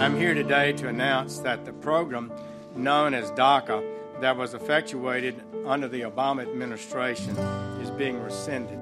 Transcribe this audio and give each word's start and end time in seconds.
I'm 0.00 0.16
here 0.16 0.32
today 0.32 0.72
to 0.72 0.88
announce 0.88 1.40
that 1.40 1.66
the 1.66 1.74
program 1.74 2.32
known 2.74 3.12
as 3.12 3.30
DACA 3.32 3.84
that 4.22 4.34
was 4.34 4.54
effectuated 4.54 5.38
under 5.66 5.88
the 5.88 6.00
Obama 6.00 6.40
administration 6.40 7.36
is 7.82 7.90
being 7.90 8.18
rescinded. 8.22 8.78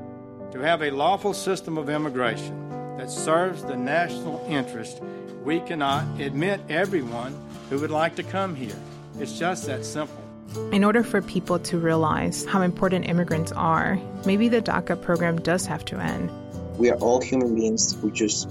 To 0.52 0.60
have 0.60 0.80
a 0.80 0.92
lawful 0.92 1.34
system 1.34 1.76
of 1.76 1.90
immigration 1.90 2.96
that 2.98 3.10
serves 3.10 3.64
the 3.64 3.76
national 3.76 4.46
interest, 4.48 5.02
we 5.42 5.58
cannot 5.58 6.04
admit 6.20 6.60
everyone 6.68 7.36
who 7.68 7.80
would 7.80 7.90
like 7.90 8.14
to 8.14 8.22
come 8.22 8.54
here. 8.54 8.78
It's 9.18 9.36
just 9.36 9.66
that 9.66 9.84
simple. 9.84 10.22
In 10.70 10.84
order 10.84 11.02
for 11.02 11.20
people 11.20 11.58
to 11.58 11.78
realize 11.78 12.44
how 12.44 12.62
important 12.62 13.08
immigrants 13.08 13.50
are, 13.50 13.98
maybe 14.24 14.48
the 14.48 14.62
DACA 14.62 15.02
program 15.02 15.40
does 15.40 15.66
have 15.66 15.84
to 15.86 15.98
end. 15.98 16.30
We 16.78 16.90
are 16.90 16.96
all 16.98 17.20
human 17.20 17.56
beings 17.56 18.00
who 18.00 18.12
just 18.12 18.48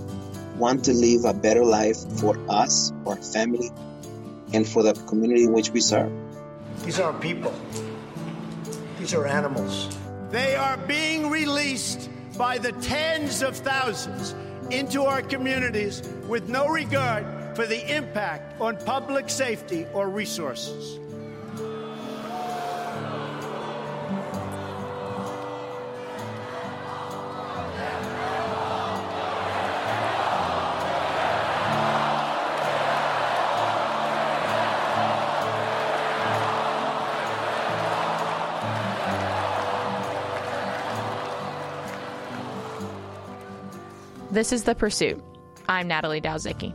want 0.58 0.86
to 0.86 0.94
live 0.94 1.26
a 1.26 1.34
better 1.34 1.64
life 1.64 1.98
for 2.20 2.38
us, 2.50 2.92
for 3.04 3.14
our 3.16 3.22
family, 3.22 3.72
and 4.54 4.68
for 4.68 4.84
the 4.84 4.94
community 4.94 5.44
in 5.44 5.54
which 5.54 5.72
we 5.72 5.82
serve. 5.82 6.12
These 6.84 7.00
are 7.00 7.14
people. 7.14 7.54
These 9.00 9.14
are 9.14 9.28
animals. 9.28 9.96
They 10.32 10.56
are 10.56 10.78
being 10.78 11.30
released 11.30 12.10
by 12.38 12.58
the 12.58 12.72
tens 12.74 13.42
of 13.42 13.56
thousands 13.56 14.36
into 14.72 15.04
our 15.04 15.22
communities 15.22 16.02
with 16.28 16.50
no 16.50 16.68
regard 16.68 17.56
for 17.56 17.66
the 17.66 17.96
impact 17.96 18.60
on 18.62 18.78
public 18.78 19.30
safety 19.30 19.86
or 19.94 20.10
resources. 20.10 21.00
This 44.38 44.54
is 44.54 44.66
The 44.66 44.76
Pursuit. 44.76 45.20
I'm 45.68 45.88
Natalie 45.88 46.22
Dowzicky. 46.22 46.72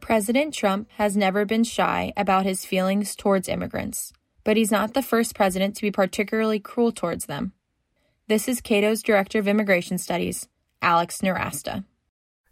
President 0.00 0.54
Trump 0.54 0.88
has 0.92 1.18
never 1.18 1.44
been 1.44 1.64
shy 1.64 2.14
about 2.16 2.46
his 2.46 2.64
feelings 2.64 3.14
towards 3.14 3.46
immigrants, 3.46 4.14
but 4.42 4.56
he's 4.56 4.70
not 4.70 4.94
the 4.94 5.02
first 5.02 5.34
president 5.34 5.76
to 5.76 5.82
be 5.82 5.90
particularly 5.90 6.60
cruel 6.60 6.92
towards 6.92 7.26
them. 7.26 7.52
This 8.28 8.48
is 8.48 8.62
Cato's 8.62 9.02
Director 9.02 9.38
of 9.38 9.46
Immigration 9.46 9.98
Studies, 9.98 10.48
Alex 10.80 11.20
Nowrasteh. 11.20 11.84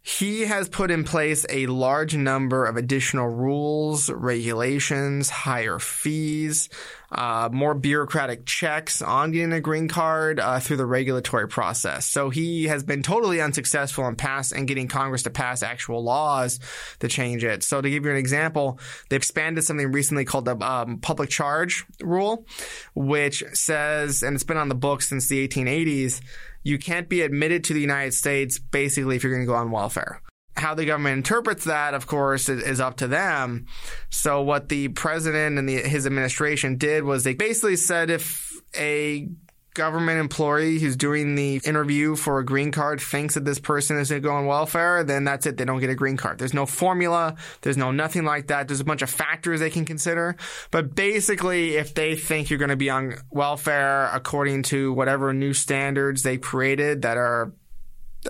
He 0.04 0.40
has 0.42 0.68
put 0.68 0.90
in 0.90 1.04
place 1.04 1.46
a 1.48 1.66
large 1.66 2.16
number 2.16 2.66
of 2.66 2.76
additional 2.76 3.28
rules, 3.28 4.10
regulations, 4.10 5.30
higher 5.30 5.78
fees, 5.78 6.68
uh, 7.12 7.48
more 7.52 7.74
bureaucratic 7.74 8.46
checks 8.46 9.02
on 9.02 9.32
getting 9.32 9.52
a 9.52 9.60
green 9.60 9.86
card 9.86 10.40
uh, 10.40 10.58
through 10.60 10.78
the 10.78 10.86
regulatory 10.86 11.46
process. 11.46 12.06
So 12.06 12.30
he 12.30 12.64
has 12.64 12.82
been 12.82 13.02
totally 13.02 13.40
unsuccessful 13.40 14.06
in 14.08 14.16
pass 14.16 14.52
in 14.52 14.66
getting 14.66 14.88
Congress 14.88 15.24
to 15.24 15.30
pass 15.30 15.62
actual 15.62 16.02
laws 16.02 16.58
to 17.00 17.08
change 17.08 17.44
it. 17.44 17.62
So 17.62 17.80
to 17.80 17.90
give 17.90 18.04
you 18.04 18.10
an 18.10 18.16
example, 18.16 18.80
they 19.10 19.16
expanded 19.16 19.64
something 19.64 19.92
recently 19.92 20.24
called 20.24 20.46
the 20.46 20.56
um, 20.56 20.98
public 20.98 21.28
charge 21.30 21.84
rule, 22.00 22.46
which 22.94 23.44
says, 23.52 24.22
and 24.22 24.34
it's 24.34 24.44
been 24.44 24.56
on 24.56 24.68
the 24.68 24.74
books 24.74 25.08
since 25.08 25.28
the 25.28 25.46
1880s 25.46 26.20
you 26.64 26.78
can't 26.78 27.08
be 27.08 27.22
admitted 27.22 27.64
to 27.64 27.74
the 27.74 27.80
United 27.80 28.14
States 28.14 28.58
basically 28.58 29.16
if 29.16 29.24
you're 29.24 29.32
going 29.32 29.44
to 29.44 29.50
go 29.50 29.56
on 29.56 29.70
welfare. 29.70 30.22
How 30.56 30.74
the 30.74 30.84
government 30.84 31.16
interprets 31.16 31.64
that, 31.64 31.94
of 31.94 32.06
course, 32.06 32.48
is, 32.48 32.62
is 32.62 32.80
up 32.80 32.98
to 32.98 33.08
them. 33.08 33.66
So 34.10 34.42
what 34.42 34.68
the 34.68 34.88
president 34.88 35.58
and 35.58 35.68
the, 35.68 35.76
his 35.76 36.06
administration 36.06 36.76
did 36.76 37.04
was 37.04 37.24
they 37.24 37.34
basically 37.34 37.76
said 37.76 38.10
if 38.10 38.52
a 38.76 39.28
government 39.74 40.20
employee 40.20 40.78
who's 40.78 40.96
doing 40.96 41.34
the 41.34 41.60
interview 41.64 42.14
for 42.14 42.38
a 42.38 42.44
green 42.44 42.70
card 42.70 43.00
thinks 43.00 43.34
that 43.34 43.44
this 43.44 43.58
person 43.58 43.98
is 43.98 44.10
going 44.10 44.22
to 44.22 44.28
go 44.28 44.34
on 44.34 44.46
welfare, 44.46 45.02
then 45.02 45.24
that's 45.24 45.46
it. 45.46 45.56
They 45.56 45.64
don't 45.64 45.80
get 45.80 45.90
a 45.90 45.94
green 45.94 46.16
card. 46.16 46.38
There's 46.38 46.54
no 46.54 46.66
formula. 46.66 47.36
There's 47.62 47.76
no 47.76 47.90
nothing 47.90 48.24
like 48.24 48.48
that. 48.48 48.68
There's 48.68 48.80
a 48.80 48.84
bunch 48.84 49.02
of 49.02 49.10
factors 49.10 49.60
they 49.60 49.70
can 49.70 49.84
consider. 49.84 50.36
But 50.70 50.94
basically, 50.94 51.76
if 51.76 51.94
they 51.94 52.16
think 52.16 52.50
you're 52.50 52.58
going 52.58 52.68
to 52.68 52.76
be 52.76 52.90
on 52.90 53.14
welfare 53.30 54.10
according 54.12 54.64
to 54.64 54.92
whatever 54.92 55.32
new 55.32 55.54
standards 55.54 56.22
they 56.22 56.36
created 56.36 57.02
that 57.02 57.16
are 57.16 57.52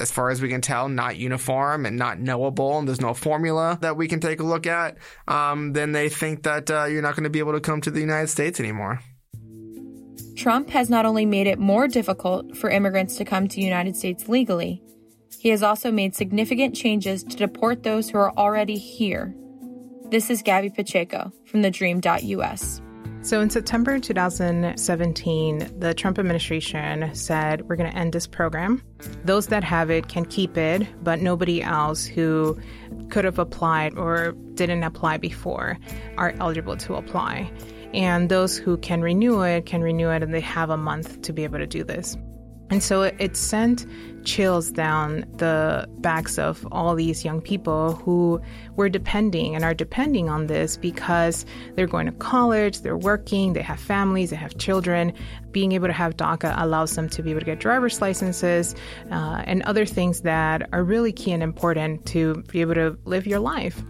as 0.00 0.10
far 0.10 0.30
as 0.30 0.40
we 0.40 0.48
can 0.48 0.60
tell, 0.60 0.88
not 0.88 1.16
uniform 1.16 1.86
and 1.86 1.96
not 1.96 2.18
knowable, 2.18 2.78
and 2.78 2.88
there's 2.88 3.00
no 3.00 3.14
formula 3.14 3.78
that 3.82 3.96
we 3.96 4.08
can 4.08 4.20
take 4.20 4.40
a 4.40 4.44
look 4.44 4.66
at, 4.66 4.96
um, 5.28 5.72
then 5.72 5.92
they 5.92 6.08
think 6.08 6.44
that 6.44 6.70
uh, 6.70 6.84
you're 6.84 7.02
not 7.02 7.14
going 7.14 7.24
to 7.24 7.30
be 7.30 7.38
able 7.38 7.52
to 7.52 7.60
come 7.60 7.80
to 7.80 7.90
the 7.90 8.00
United 8.00 8.28
States 8.28 8.58
anymore. 8.58 9.00
Trump 10.36 10.70
has 10.70 10.88
not 10.88 11.04
only 11.04 11.26
made 11.26 11.46
it 11.46 11.58
more 11.58 11.86
difficult 11.86 12.56
for 12.56 12.70
immigrants 12.70 13.16
to 13.16 13.24
come 13.24 13.48
to 13.48 13.56
the 13.56 13.62
United 13.62 13.96
States 13.96 14.28
legally, 14.28 14.82
he 15.38 15.50
has 15.50 15.62
also 15.62 15.90
made 15.90 16.14
significant 16.14 16.74
changes 16.74 17.22
to 17.24 17.36
deport 17.36 17.82
those 17.82 18.08
who 18.08 18.18
are 18.18 18.32
already 18.36 18.78
here. 18.78 19.34
This 20.10 20.30
is 20.30 20.42
Gabby 20.42 20.70
Pacheco 20.70 21.32
from 21.46 21.62
the 21.62 21.70
Dream.us. 21.70 22.80
So 23.22 23.40
in 23.40 23.50
September 23.50 24.00
2017, 24.00 25.78
the 25.78 25.94
Trump 25.94 26.18
administration 26.18 27.14
said, 27.14 27.68
We're 27.68 27.76
going 27.76 27.90
to 27.90 27.96
end 27.96 28.12
this 28.12 28.26
program. 28.26 28.82
Those 29.24 29.46
that 29.46 29.62
have 29.62 29.90
it 29.90 30.08
can 30.08 30.24
keep 30.24 30.56
it, 30.56 30.88
but 31.04 31.20
nobody 31.20 31.62
else 31.62 32.04
who 32.04 32.58
could 33.10 33.24
have 33.24 33.38
applied 33.38 33.96
or 33.96 34.32
didn't 34.54 34.82
apply 34.82 35.18
before 35.18 35.78
are 36.18 36.34
eligible 36.40 36.76
to 36.78 36.94
apply. 36.94 37.52
And 37.94 38.28
those 38.28 38.58
who 38.58 38.76
can 38.78 39.02
renew 39.02 39.42
it 39.42 39.66
can 39.66 39.82
renew 39.82 40.10
it, 40.10 40.24
and 40.24 40.34
they 40.34 40.40
have 40.40 40.70
a 40.70 40.76
month 40.76 41.22
to 41.22 41.32
be 41.32 41.44
able 41.44 41.58
to 41.58 41.66
do 41.66 41.84
this. 41.84 42.16
And 42.72 42.82
so 42.82 43.02
it, 43.02 43.36
sent 43.36 43.86
chills 44.24 44.70
down 44.70 45.26
the 45.36 45.86
backs 45.98 46.38
of 46.38 46.66
all 46.72 46.94
these 46.94 47.22
young 47.22 47.42
people 47.42 47.96
who 47.96 48.40
were 48.76 48.88
depending 48.88 49.54
and 49.54 49.62
are 49.62 49.74
depending 49.74 50.30
on 50.30 50.46
this 50.46 50.78
because 50.78 51.44
they're 51.74 51.86
going 51.86 52.06
to 52.06 52.12
college, 52.12 52.80
they're 52.80 52.96
working, 52.96 53.52
they 53.52 53.60
have 53.60 53.78
families, 53.78 54.30
they 54.30 54.36
have 54.36 54.56
children. 54.56 55.12
Being 55.50 55.72
able 55.72 55.88
to 55.88 55.92
have 55.92 56.16
DACA 56.16 56.54
allows 56.56 56.94
them 56.94 57.10
to 57.10 57.22
be 57.22 57.30
able 57.30 57.40
to 57.40 57.46
get 57.46 57.58
driver's 57.58 58.00
licenses 58.00 58.74
uh, 59.10 59.42
and 59.44 59.62
other 59.64 59.84
things 59.84 60.22
that 60.22 60.66
are 60.72 60.82
really 60.82 61.12
key 61.12 61.32
and 61.32 61.42
important 61.42 62.06
to 62.06 62.42
be 62.48 62.62
able 62.62 62.74
to 62.74 62.96
live 63.04 63.26
your 63.26 63.40
life. 63.40 63.82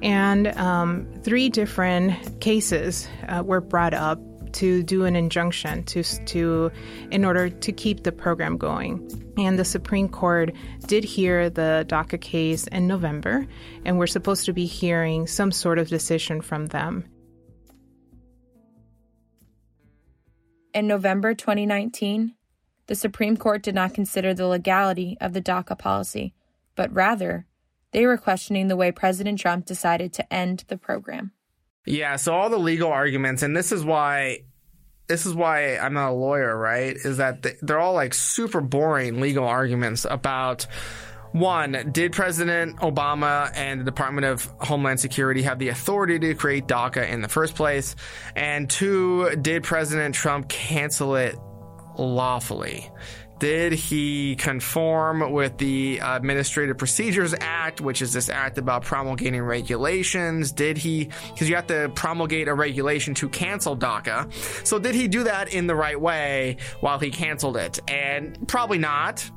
And 0.00 0.48
um, 0.58 1.08
three 1.24 1.48
different 1.48 2.40
cases 2.40 3.08
uh, 3.26 3.42
were 3.44 3.60
brought 3.60 3.94
up 3.94 4.20
to 4.54 4.82
do 4.82 5.04
an 5.04 5.16
injunction 5.16 5.84
to 5.84 6.02
to 6.02 6.70
in 7.10 7.24
order 7.24 7.48
to 7.48 7.72
keep 7.72 8.02
the 8.02 8.12
program 8.12 8.56
going. 8.56 9.08
And 9.36 9.58
the 9.58 9.64
Supreme 9.64 10.08
Court 10.08 10.54
did 10.86 11.04
hear 11.04 11.48
the 11.48 11.84
DACA 11.88 12.20
case 12.20 12.66
in 12.66 12.86
November, 12.86 13.46
and 13.84 13.98
we're 13.98 14.06
supposed 14.06 14.44
to 14.46 14.52
be 14.52 14.66
hearing 14.66 15.26
some 15.26 15.52
sort 15.52 15.78
of 15.78 15.88
decision 15.88 16.40
from 16.40 16.66
them. 16.66 17.04
In 20.74 20.86
November 20.86 21.34
2019, 21.34 22.34
the 22.86 22.94
Supreme 22.94 23.36
Court 23.36 23.62
did 23.62 23.74
not 23.74 23.94
consider 23.94 24.34
the 24.34 24.46
legality 24.46 25.16
of 25.20 25.32
the 25.32 25.42
DACA 25.42 25.78
policy, 25.78 26.34
but 26.74 26.92
rather 26.92 27.46
they 27.92 28.06
were 28.06 28.16
questioning 28.16 28.68
the 28.68 28.76
way 28.76 28.90
President 28.90 29.38
Trump 29.38 29.66
decided 29.66 30.12
to 30.14 30.32
end 30.32 30.64
the 30.68 30.78
program. 30.78 31.32
Yeah, 31.84 32.16
so 32.16 32.34
all 32.34 32.50
the 32.50 32.58
legal 32.58 32.92
arguments, 32.92 33.42
and 33.42 33.56
this 33.56 33.72
is 33.72 33.84
why 33.84 34.44
this 35.08 35.26
is 35.26 35.34
why 35.34 35.76
I'm 35.76 35.94
not 35.94 36.10
a 36.10 36.14
lawyer, 36.14 36.56
right? 36.56 36.94
Is 36.96 37.16
that 37.18 37.44
they're 37.60 37.80
all 37.80 37.94
like 37.94 38.14
super 38.14 38.60
boring 38.60 39.20
legal 39.20 39.44
arguments 39.44 40.06
about 40.08 40.66
one, 41.32 41.90
did 41.92 42.12
President 42.12 42.76
Obama 42.78 43.50
and 43.54 43.80
the 43.80 43.84
Department 43.84 44.26
of 44.26 44.44
Homeland 44.60 45.00
Security 45.00 45.42
have 45.42 45.58
the 45.58 45.70
authority 45.70 46.18
to 46.18 46.34
create 46.34 46.66
DACA 46.66 47.08
in 47.08 47.22
the 47.22 47.28
first 47.28 47.54
place? 47.54 47.96
And 48.36 48.68
two, 48.68 49.34
did 49.36 49.62
President 49.62 50.14
Trump 50.14 50.48
cancel 50.48 51.16
it 51.16 51.36
lawfully? 51.96 52.90
Did 53.42 53.72
he 53.72 54.36
conform 54.36 55.32
with 55.32 55.58
the 55.58 55.98
Administrative 56.00 56.78
Procedures 56.78 57.34
Act, 57.40 57.80
which 57.80 58.00
is 58.00 58.12
this 58.12 58.28
act 58.28 58.56
about 58.56 58.84
promulgating 58.84 59.42
regulations? 59.42 60.52
Did 60.52 60.78
he, 60.78 61.08
because 61.32 61.48
you 61.48 61.56
have 61.56 61.66
to 61.66 61.90
promulgate 61.96 62.46
a 62.46 62.54
regulation 62.54 63.14
to 63.14 63.28
cancel 63.28 63.76
DACA. 63.76 64.32
So 64.64 64.78
did 64.78 64.94
he 64.94 65.08
do 65.08 65.24
that 65.24 65.52
in 65.52 65.66
the 65.66 65.74
right 65.74 66.00
way 66.00 66.58
while 66.78 67.00
he 67.00 67.10
canceled 67.10 67.56
it? 67.56 67.80
And 67.88 68.46
probably 68.46 68.78
not. 68.78 69.28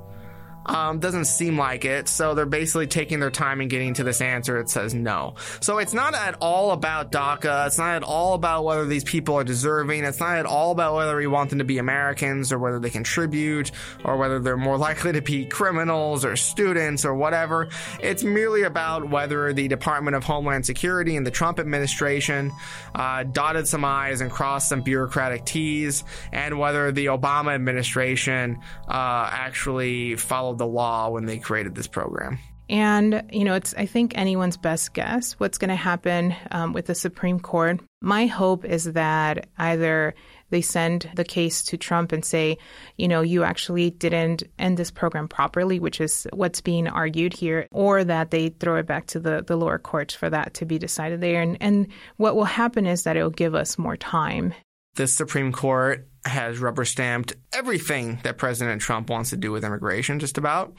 Um, 0.65 0.99
doesn't 0.99 1.25
seem 1.25 1.57
like 1.57 1.85
it. 1.85 2.07
So 2.07 2.33
they're 2.33 2.45
basically 2.45 2.87
taking 2.87 3.19
their 3.19 3.31
time 3.31 3.61
and 3.61 3.69
getting 3.69 3.93
to 3.95 4.03
this 4.03 4.21
answer. 4.21 4.57
It 4.57 4.69
says 4.69 4.93
no. 4.93 5.35
So 5.61 5.77
it's 5.77 5.93
not 5.93 6.15
at 6.15 6.37
all 6.41 6.71
about 6.71 7.11
DACA. 7.11 7.67
It's 7.67 7.77
not 7.77 7.95
at 7.95 8.03
all 8.03 8.33
about 8.33 8.65
whether 8.65 8.85
these 8.85 9.03
people 9.03 9.35
are 9.35 9.43
deserving. 9.43 10.03
It's 10.03 10.19
not 10.19 10.37
at 10.37 10.45
all 10.45 10.71
about 10.71 10.95
whether 10.95 11.15
we 11.15 11.27
want 11.27 11.51
them 11.51 11.59
to 11.59 11.65
be 11.65 11.77
Americans 11.77 12.51
or 12.51 12.57
whether 12.57 12.79
they 12.79 12.89
contribute 12.89 13.71
or 14.03 14.17
whether 14.17 14.39
they're 14.39 14.57
more 14.57 14.77
likely 14.85 15.13
to 15.13 15.21
be 15.21 15.45
criminals 15.45 16.25
or 16.25 16.35
students 16.35 17.05
or 17.05 17.13
whatever. 17.13 17.69
It's 18.01 18.23
merely 18.23 18.63
about 18.63 19.09
whether 19.09 19.53
the 19.53 19.67
Department 19.67 20.15
of 20.15 20.23
Homeland 20.23 20.65
Security 20.65 21.15
and 21.15 21.25
the 21.25 21.31
Trump 21.31 21.59
administration 21.59 22.51
uh, 22.93 23.23
dotted 23.23 23.67
some 23.67 23.85
I's 23.85 24.21
and 24.21 24.31
crossed 24.31 24.69
some 24.69 24.81
bureaucratic 24.81 25.45
T's 25.45 26.03
and 26.31 26.57
whether 26.57 26.91
the 26.91 27.07
Obama 27.07 27.53
administration 27.53 28.59
uh, 28.87 29.29
actually 29.31 30.15
followed 30.15 30.54
the 30.57 30.67
law 30.67 31.09
when 31.09 31.25
they 31.25 31.37
created 31.37 31.75
this 31.75 31.87
program. 31.87 32.39
And, 32.67 33.23
you 33.31 33.43
know, 33.43 33.53
it's, 33.53 33.75
I 33.75 33.85
think, 33.85 34.17
anyone's 34.17 34.57
best 34.57 34.93
guess 34.93 35.33
what's 35.33 35.59
going 35.59 35.69
to 35.69 35.75
happen 35.75 36.35
um, 36.49 36.73
with 36.73 36.87
the 36.87 36.95
Supreme 36.95 37.39
Court. 37.39 37.79
My 38.01 38.25
hope 38.25 38.65
is 38.65 38.85
that 38.93 39.47
either 39.59 40.15
they 40.49 40.61
send 40.61 41.11
the 41.15 41.23
case 41.23 41.61
to 41.63 41.77
Trump 41.77 42.11
and 42.11 42.25
say, 42.25 42.57
you 42.97 43.07
know, 43.07 43.21
you 43.21 43.43
actually 43.43 43.91
didn't 43.91 44.43
end 44.57 44.77
this 44.77 44.89
program 44.89 45.27
properly, 45.27 45.79
which 45.79 46.01
is 46.01 46.27
what's 46.33 46.61
being 46.61 46.87
argued 46.87 47.33
here, 47.33 47.67
or 47.71 48.03
that 48.03 48.31
they 48.31 48.49
throw 48.49 48.77
it 48.77 48.87
back 48.87 49.05
to 49.07 49.19
the, 49.19 49.43
the 49.45 49.57
lower 49.57 49.77
courts 49.77 50.15
for 50.15 50.29
that 50.29 50.55
to 50.55 50.65
be 50.65 50.79
decided 50.79 51.21
there. 51.21 51.41
And, 51.43 51.57
and 51.61 51.87
what 52.17 52.35
will 52.35 52.45
happen 52.45 52.87
is 52.87 53.03
that 53.03 53.15
it 53.15 53.21
will 53.21 53.29
give 53.29 53.53
us 53.53 53.77
more 53.77 53.97
time. 53.97 54.55
The 54.95 55.07
Supreme 55.07 55.51
Court 55.51 56.07
has 56.25 56.57
rubber 56.59 56.85
stamped 56.85 57.33
everything 57.53 58.19
that 58.23 58.37
President 58.37 58.81
Trump 58.81 59.09
wants 59.09 59.29
to 59.29 59.37
do 59.37 59.51
with 59.51 59.63
immigration, 59.63 60.19
just 60.19 60.37
about. 60.37 60.73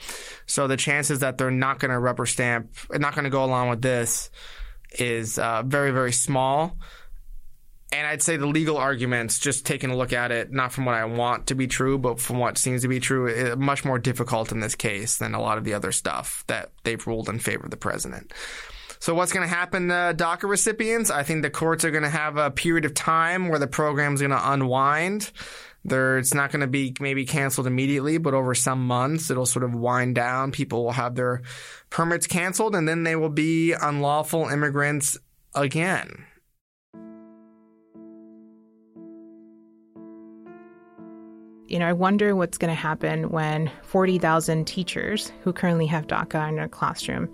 So 0.46 0.66
the 0.66 0.76
chances 0.76 1.20
that 1.20 1.38
they're 1.38 1.50
not 1.50 1.78
going 1.78 1.90
to 1.90 1.98
rubber 1.98 2.26
stamp, 2.26 2.74
not 2.90 3.14
going 3.14 3.24
to 3.24 3.30
go 3.30 3.44
along 3.44 3.68
with 3.70 3.82
this, 3.82 4.30
is 4.98 5.38
uh, 5.38 5.62
very, 5.64 5.92
very 5.92 6.12
small. 6.12 6.76
And 7.92 8.06
I'd 8.06 8.22
say 8.22 8.36
the 8.36 8.46
legal 8.46 8.76
arguments, 8.76 9.38
just 9.38 9.64
taking 9.64 9.90
a 9.90 9.96
look 9.96 10.12
at 10.12 10.32
it, 10.32 10.50
not 10.50 10.72
from 10.72 10.86
what 10.86 10.96
I 10.96 11.04
want 11.04 11.46
to 11.48 11.54
be 11.54 11.68
true, 11.68 11.98
but 11.98 12.18
from 12.18 12.38
what 12.38 12.58
seems 12.58 12.82
to 12.82 12.88
be 12.88 12.98
true, 12.98 13.28
is 13.28 13.56
much 13.56 13.84
more 13.84 13.98
difficult 13.98 14.50
in 14.50 14.58
this 14.58 14.74
case 14.74 15.18
than 15.18 15.34
a 15.34 15.40
lot 15.40 15.56
of 15.56 15.64
the 15.64 15.74
other 15.74 15.92
stuff 15.92 16.42
that 16.48 16.72
they've 16.82 17.06
ruled 17.06 17.28
in 17.28 17.38
favor 17.38 17.64
of 17.64 17.70
the 17.70 17.76
president. 17.76 18.32
So 19.06 19.14
what's 19.14 19.32
going 19.32 19.48
to 19.48 19.54
happen 19.54 19.86
to 19.86 20.14
DACA 20.16 20.48
recipients? 20.48 21.12
I 21.12 21.22
think 21.22 21.42
the 21.42 21.48
courts 21.48 21.84
are 21.84 21.92
going 21.92 22.02
to 22.02 22.10
have 22.10 22.38
a 22.38 22.50
period 22.50 22.84
of 22.84 22.92
time 22.92 23.46
where 23.46 23.60
the 23.60 23.68
program's 23.68 24.20
going 24.20 24.32
to 24.32 24.50
unwind. 24.52 25.30
There, 25.84 26.18
it's 26.18 26.34
not 26.34 26.50
going 26.50 26.62
to 26.62 26.66
be 26.66 26.92
maybe 26.98 27.24
canceled 27.24 27.68
immediately, 27.68 28.18
but 28.18 28.34
over 28.34 28.52
some 28.52 28.84
months, 28.84 29.30
it'll 29.30 29.46
sort 29.46 29.64
of 29.64 29.76
wind 29.76 30.16
down. 30.16 30.50
People 30.50 30.82
will 30.82 30.90
have 30.90 31.14
their 31.14 31.42
permits 31.88 32.26
canceled, 32.26 32.74
and 32.74 32.88
then 32.88 33.04
they 33.04 33.14
will 33.14 33.28
be 33.28 33.74
unlawful 33.74 34.48
immigrants 34.48 35.16
again. 35.54 36.26
You 41.68 41.78
know, 41.78 41.86
I 41.86 41.92
wonder 41.92 42.34
what's 42.34 42.58
going 42.58 42.70
to 42.70 42.74
happen 42.74 43.30
when 43.30 43.70
40,000 43.84 44.64
teachers 44.66 45.30
who 45.42 45.52
currently 45.52 45.86
have 45.86 46.08
DACA 46.08 46.48
in 46.48 46.56
their 46.56 46.66
classroom 46.66 47.28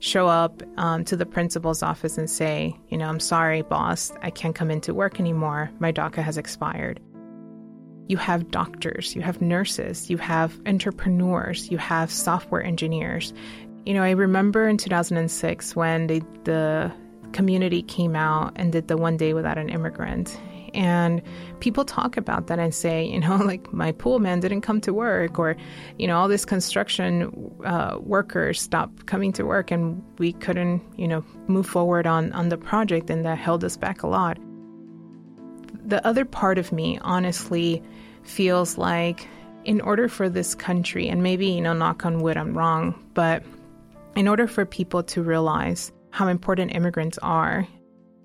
show 0.00 0.26
up 0.26 0.62
um, 0.78 1.04
to 1.04 1.16
the 1.16 1.26
principal's 1.26 1.82
office 1.82 2.18
and 2.18 2.28
say, 2.28 2.74
you 2.88 2.98
know, 2.98 3.06
I'm 3.06 3.20
sorry, 3.20 3.62
boss, 3.62 4.12
I 4.22 4.30
can't 4.30 4.54
come 4.54 4.70
into 4.70 4.94
work 4.94 5.20
anymore. 5.20 5.70
My 5.78 5.92
DACA 5.92 6.22
has 6.22 6.36
expired. 6.36 7.00
You 8.08 8.16
have 8.16 8.50
doctors, 8.50 9.14
you 9.14 9.22
have 9.22 9.40
nurses, 9.40 10.10
you 10.10 10.16
have 10.16 10.58
entrepreneurs, 10.66 11.70
you 11.70 11.78
have 11.78 12.10
software 12.10 12.62
engineers. 12.62 13.32
You 13.86 13.94
know, 13.94 14.02
I 14.02 14.10
remember 14.10 14.68
in 14.68 14.78
2006 14.78 15.76
when 15.76 16.06
they, 16.08 16.20
the 16.44 16.90
community 17.32 17.82
came 17.82 18.16
out 18.16 18.52
and 18.56 18.72
did 18.72 18.88
the 18.88 18.96
one 18.96 19.16
day 19.16 19.32
without 19.32 19.58
an 19.58 19.68
immigrant. 19.68 20.36
And 20.74 21.22
people 21.60 21.84
talk 21.84 22.16
about 22.16 22.46
that 22.48 22.58
and 22.58 22.74
say, 22.74 23.04
you 23.04 23.20
know, 23.20 23.36
like 23.44 23.72
my 23.72 23.92
pool 23.92 24.18
man 24.18 24.40
didn't 24.40 24.62
come 24.62 24.80
to 24.82 24.92
work, 24.92 25.38
or, 25.38 25.56
you 25.98 26.06
know, 26.06 26.18
all 26.18 26.28
this 26.28 26.44
construction 26.44 27.52
uh, 27.64 27.98
workers 28.00 28.60
stopped 28.60 29.06
coming 29.06 29.32
to 29.32 29.44
work 29.44 29.70
and 29.70 30.02
we 30.18 30.32
couldn't, 30.32 30.82
you 30.96 31.08
know, 31.08 31.24
move 31.46 31.66
forward 31.66 32.06
on, 32.06 32.32
on 32.32 32.48
the 32.48 32.58
project, 32.58 33.10
and 33.10 33.24
that 33.24 33.38
held 33.38 33.64
us 33.64 33.76
back 33.76 34.02
a 34.02 34.06
lot. 34.06 34.38
The 35.84 36.04
other 36.06 36.24
part 36.24 36.58
of 36.58 36.72
me, 36.72 36.98
honestly, 37.02 37.82
feels 38.22 38.78
like 38.78 39.26
in 39.64 39.80
order 39.80 40.08
for 40.08 40.28
this 40.28 40.54
country, 40.54 41.08
and 41.08 41.22
maybe, 41.22 41.46
you 41.46 41.60
know, 41.60 41.72
knock 41.72 42.06
on 42.06 42.20
wood, 42.20 42.36
I'm 42.36 42.56
wrong, 42.56 42.94
but 43.14 43.42
in 44.16 44.26
order 44.26 44.46
for 44.46 44.64
people 44.64 45.02
to 45.04 45.22
realize 45.22 45.92
how 46.10 46.28
important 46.28 46.74
immigrants 46.74 47.18
are, 47.18 47.66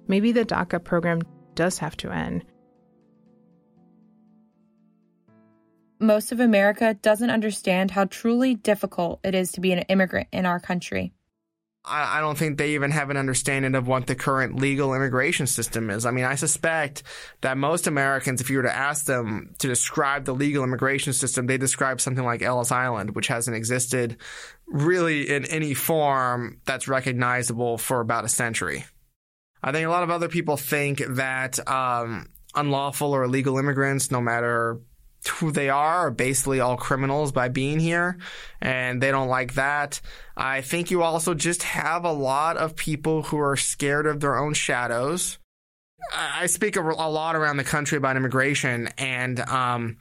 maybe 0.07 0.31
the 0.31 0.45
DACA 0.45 0.83
program 0.83 1.21
does 1.55 1.79
have 1.79 1.97
to 1.97 2.11
end. 2.11 2.45
Most 5.99 6.31
of 6.31 6.39
America 6.39 6.93
doesn't 6.93 7.29
understand 7.29 7.91
how 7.91 8.05
truly 8.05 8.53
difficult 8.53 9.21
it 9.23 9.33
is 9.33 9.53
to 9.53 9.61
be 9.61 9.71
an 9.71 9.79
immigrant 9.83 10.27
in 10.31 10.45
our 10.45 10.59
country. 10.59 11.13
I 11.87 12.19
don't 12.19 12.37
think 12.37 12.57
they 12.57 12.73
even 12.73 12.89
have 12.91 13.11
an 13.11 13.17
understanding 13.17 13.75
of 13.75 13.87
what 13.87 14.07
the 14.07 14.15
current 14.15 14.59
legal 14.59 14.95
immigration 14.95 15.45
system 15.45 15.91
is. 15.91 16.05
I 16.05 16.11
mean, 16.11 16.25
I 16.25 16.33
suspect 16.33 17.03
that 17.41 17.57
most 17.57 17.85
Americans, 17.85 18.41
if 18.41 18.49
you 18.49 18.57
were 18.57 18.63
to 18.63 18.75
ask 18.75 19.05
them 19.05 19.53
to 19.59 19.67
describe 19.67 20.25
the 20.25 20.33
legal 20.33 20.63
immigration 20.63 21.13
system, 21.13 21.45
they 21.45 21.59
describe 21.59 22.01
something 22.01 22.25
like 22.25 22.41
Ellis 22.41 22.71
Island, 22.71 23.15
which 23.15 23.27
hasn't 23.27 23.55
existed 23.55 24.17
really 24.65 25.29
in 25.29 25.45
any 25.45 25.75
form 25.75 26.59
that's 26.65 26.87
recognizable 26.87 27.77
for 27.77 28.01
about 28.01 28.25
a 28.25 28.29
century. 28.29 28.83
I 29.65 29.71
think 29.71 29.87
a 29.87 29.89
lot 29.89 30.03
of 30.03 30.11
other 30.11 30.27
people 30.29 30.57
think 30.57 30.99
that 30.99 31.67
um, 31.67 32.27
unlawful 32.53 33.13
or 33.13 33.23
illegal 33.23 33.57
immigrants, 33.57 34.11
no 34.11 34.21
matter 34.21 34.79
who 35.39 35.51
they 35.51 35.69
are, 35.69 36.07
are 36.07 36.11
basically 36.11 36.59
all 36.59 36.77
criminals 36.77 37.31
by 37.31 37.47
being 37.47 37.79
here, 37.79 38.19
and 38.61 39.01
they 39.01 39.09
don't 39.09 39.27
like 39.27 39.55
that. 39.55 40.01
I 40.37 40.61
think 40.61 40.91
you 40.91 41.01
also 41.01 41.33
just 41.33 41.63
have 41.63 42.05
a 42.05 42.11
lot 42.11 42.57
of 42.57 42.75
people 42.75 43.23
who 43.23 43.39
are 43.39 43.57
scared 43.57 44.05
of 44.05 44.19
their 44.19 44.37
own 44.37 44.53
shadows. 44.53 45.39
I 46.13 46.45
speak 46.47 46.75
a, 46.75 46.81
lot 46.81 47.35
around 47.35 47.57
the 47.57 47.63
country 47.63 47.97
about 47.97 48.15
immigration, 48.15 48.89
and 48.97 49.39
um, 49.39 49.97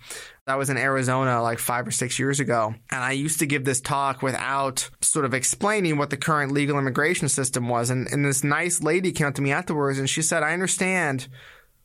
that 0.46 0.58
was 0.58 0.69
in 0.69 0.76
Arizona 0.76 1.43
like 1.43 1.58
five 1.58 1.87
or 1.87 1.91
six 1.91 2.19
years 2.19 2.41
ago. 2.41 2.75
And 2.91 3.02
I 3.02 3.12
used 3.12 3.38
to 3.38 3.46
give 3.46 3.64
this 3.64 3.81
talk 3.81 4.23
without 4.23 4.91
sort 5.01 5.24
of 5.24 5.34
explaining 5.34 5.96
what 5.96 6.10
the 6.10 6.17
current 6.17 6.53
legal 6.53 6.79
immigration 6.79 7.29
system 7.29 7.69
was. 7.69 7.91
And, 7.91 8.06
and 8.08 8.24
this 8.24 8.44
nice 8.44 8.82
lady 8.82 9.13
came 9.13 9.27
up 9.27 9.34
to 9.36 9.43
me 9.43 9.53
afterwards 9.53 9.98
and 9.98 10.08
she 10.08 10.22
said, 10.22 10.43
I 10.43 10.53
understand 10.53 11.29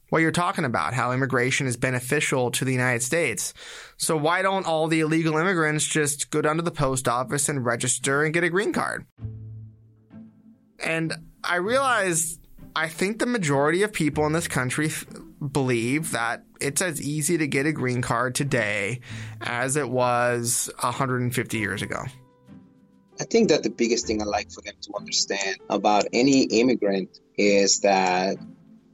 what 0.10 0.20
you're 0.20 0.32
talking 0.32 0.66
about, 0.66 0.94
how 0.94 1.12
immigration 1.12 1.68
is 1.68 1.78
beneficial 1.78 2.52
to 2.52 2.66
the 2.66 2.72
United 2.72 3.04
States. 3.04 3.54
So 3.98 4.18
why 4.18 4.42
don't 4.42 4.66
all 4.66 4.88
the 4.88 5.02
illegal 5.02 5.38
immigrants 5.38 5.86
just 5.86 6.32
go 6.32 6.42
down 6.42 6.58
to 6.58 6.64
the 6.64 6.72
post 6.72 7.08
office 7.08 7.48
and 7.48 7.64
register 7.64 8.24
and 8.24 8.34
get 8.34 8.44
a 8.44 8.50
green 8.50 8.74
card? 8.74 9.06
And 10.84 11.14
I 11.44 11.58
realized 11.58 12.40
I 12.76 12.88
think 12.88 13.20
the 13.20 13.26
majority 13.26 13.84
of 13.84 13.92
people 13.92 14.26
in 14.26 14.34
this 14.34 14.48
country 14.48 14.92
believe 15.40 16.12
that 16.12 16.44
it's 16.62 16.82
as 16.82 17.02
easy 17.02 17.38
to 17.38 17.48
get 17.48 17.66
a 17.66 17.72
green 17.72 18.02
card 18.02 18.36
today 18.36 19.02
as 19.42 19.76
it 19.76 19.90
was 19.90 20.70
150 20.80 21.58
years 21.58 21.82
ago. 21.82 22.04
I 23.20 23.26
think 23.26 23.50
that 23.50 23.64
the 23.64 23.70
biggest 23.70 24.08
thing 24.08 24.22
I 24.22 24.26
like 24.26 24.52
for 24.52 24.62
them 24.62 24.76
to 24.82 24.94
understand 24.98 25.58
about 25.70 26.06
any 26.14 26.44
immigrant 26.44 27.20
is 27.38 27.82
that 27.82 28.38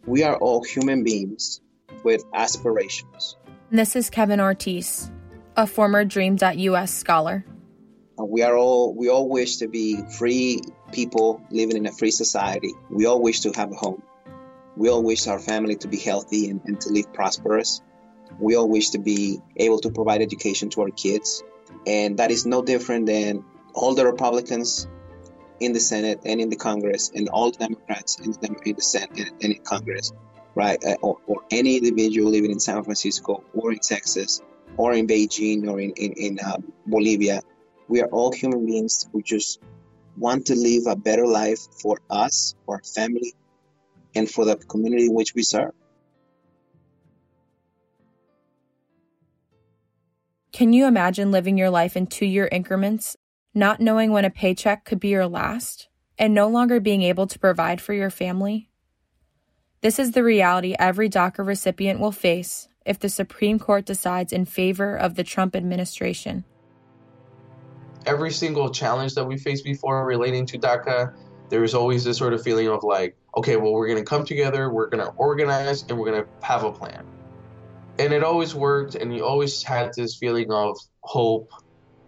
we 0.05 0.23
are 0.23 0.35
all 0.37 0.63
human 0.63 1.03
beings 1.03 1.61
with 2.03 2.23
aspirations. 2.33 3.37
This 3.71 3.95
is 3.95 4.09
Kevin 4.09 4.39
Ortiz, 4.39 5.11
a 5.57 5.67
former 5.67 6.05
Dream.us 6.05 6.91
scholar. 6.91 7.45
We 8.17 8.43
are 8.43 8.55
all 8.55 8.95
we 8.95 9.09
all 9.09 9.27
wish 9.27 9.57
to 9.57 9.67
be 9.67 10.01
free 10.17 10.61
people 10.95 11.41
living 11.51 11.75
in 11.75 11.85
a 11.85 11.91
free 11.91 12.11
society. 12.11 12.73
We 12.89 13.05
all 13.05 13.21
wish 13.21 13.41
to 13.41 13.51
have 13.55 13.71
a 13.71 13.75
home. 13.75 14.01
We 14.77 14.89
all 14.89 15.03
wish 15.03 15.27
our 15.27 15.39
family 15.39 15.75
to 15.77 15.87
be 15.87 15.97
healthy 15.97 16.49
and, 16.49 16.61
and 16.65 16.79
to 16.81 16.89
live 16.89 17.13
prosperous. 17.13 17.81
We 18.39 18.55
all 18.55 18.69
wish 18.69 18.91
to 18.91 18.99
be 18.99 19.41
able 19.57 19.79
to 19.79 19.89
provide 19.89 20.21
education 20.21 20.69
to 20.71 20.81
our 20.83 20.89
kids. 20.89 21.43
And 21.85 22.17
that 22.17 22.31
is 22.31 22.45
no 22.45 22.61
different 22.61 23.05
than 23.05 23.43
all 23.73 23.93
the 23.93 24.05
Republicans 24.05 24.87
in 25.59 25.73
the 25.73 25.79
Senate 25.79 26.21
and 26.25 26.39
in 26.41 26.49
the 26.49 26.55
Congress, 26.55 27.11
and 27.15 27.29
all 27.29 27.51
Democrats 27.51 28.19
in 28.19 28.31
the, 28.31 28.49
in 28.65 28.75
the 28.75 28.81
Senate 28.81 29.31
and 29.41 29.53
in 29.53 29.61
Congress, 29.63 30.11
right? 30.53 30.83
Uh, 30.83 30.95
or, 31.01 31.17
or, 31.27 31.41
any 31.51 31.77
individual 31.77 32.29
living 32.29 32.51
in 32.51 32.59
San 32.59 32.83
Francisco 32.83 33.43
or 33.53 33.71
in 33.71 33.79
Texas 33.79 34.41
or 34.75 34.93
in 34.93 35.07
Beijing 35.07 35.69
or 35.69 35.79
in, 35.79 35.91
in, 35.91 36.11
in 36.13 36.39
uh, 36.39 36.57
Bolivia. 36.85 37.41
We 37.87 38.01
are 38.01 38.07
all 38.07 38.31
human 38.33 38.65
beings 38.65 39.07
who 39.11 39.21
just 39.21 39.61
want 40.17 40.47
to 40.47 40.55
live 40.55 40.83
a 40.87 40.95
better 40.95 41.27
life 41.27 41.59
for 41.81 41.99
us, 42.09 42.55
for 42.65 42.75
our 42.75 42.83
family, 42.83 43.33
and 44.15 44.29
for 44.29 44.45
the 44.45 44.55
community 44.55 45.07
in 45.07 45.13
which 45.13 45.33
we 45.35 45.43
serve. 45.43 45.73
Can 50.51 50.71
you 50.71 50.85
imagine 50.85 51.31
living 51.31 51.57
your 51.57 51.69
life 51.69 51.97
in 51.97 52.07
two 52.07 52.25
year 52.25 52.47
increments, 52.49 53.17
not 53.53 53.81
knowing 53.81 54.11
when 54.11 54.23
a 54.23 54.29
paycheck 54.29 54.85
could 54.85 55.01
be 55.01 55.09
your 55.09 55.27
last, 55.27 55.89
and 56.17 56.33
no 56.33 56.47
longer 56.47 56.79
being 56.79 57.01
able 57.01 57.27
to 57.27 57.39
provide 57.39 57.81
for 57.81 57.93
your 57.93 58.09
family? 58.09 58.69
This 59.81 59.99
is 59.99 60.11
the 60.11 60.23
reality 60.23 60.73
every 60.79 61.09
DACA 61.09 61.45
recipient 61.45 61.99
will 61.99 62.13
face 62.13 62.69
if 62.85 62.99
the 62.99 63.09
Supreme 63.09 63.59
Court 63.59 63.85
decides 63.85 64.31
in 64.31 64.45
favor 64.45 64.95
of 64.95 65.15
the 65.15 65.23
Trump 65.23 65.55
administration. 65.55 66.45
Every 68.05 68.31
single 68.31 68.69
challenge 68.69 69.15
that 69.15 69.25
we 69.25 69.37
faced 69.37 69.63
before 69.63 70.05
relating 70.05 70.45
to 70.47 70.59
DACA, 70.59 71.13
there 71.49 71.61
was 71.61 71.73
always 71.73 72.03
this 72.03 72.17
sort 72.17 72.33
of 72.33 72.43
feeling 72.43 72.67
of 72.67 72.83
like, 72.83 73.15
okay, 73.35 73.55
well, 73.55 73.73
we're 73.73 73.87
going 73.87 73.99
to 73.99 74.05
come 74.05 74.25
together, 74.25 74.71
we're 74.71 74.87
going 74.87 75.03
to 75.03 75.11
organize, 75.13 75.83
and 75.83 75.97
we're 75.97 76.11
going 76.11 76.23
to 76.23 76.29
have 76.45 76.63
a 76.63 76.71
plan. 76.71 77.05
And 77.97 78.13
it 78.13 78.23
always 78.23 78.53
worked, 78.53 78.95
and 78.95 79.15
you 79.15 79.25
always 79.25 79.63
had 79.63 79.91
this 79.95 80.15
feeling 80.15 80.51
of 80.51 80.77
hope, 81.01 81.49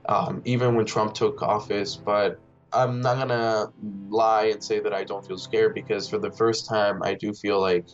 um, 0.07 0.41
even 0.45 0.75
when 0.75 0.85
Trump 0.85 1.13
took 1.13 1.41
office. 1.41 1.95
But 1.95 2.39
I'm 2.73 3.01
not 3.01 3.17
gonna 3.17 3.71
lie 4.09 4.45
and 4.45 4.63
say 4.63 4.79
that 4.79 4.93
I 4.93 5.03
don't 5.03 5.25
feel 5.25 5.37
scared 5.37 5.73
because 5.73 6.09
for 6.09 6.17
the 6.17 6.31
first 6.31 6.67
time 6.67 7.01
I 7.01 7.13
do 7.13 7.33
feel 7.33 7.61
like 7.61 7.87